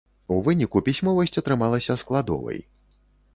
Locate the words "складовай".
2.03-2.59